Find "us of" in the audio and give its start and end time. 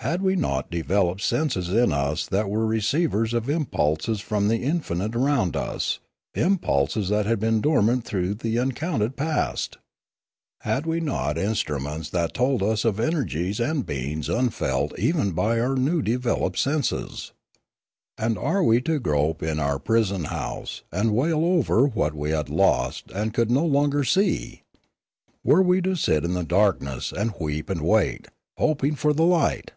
12.62-13.00